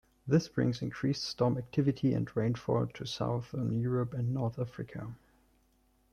[0.25, 5.13] This brings increased storm activity and rainfall to southern Europe and North Africa.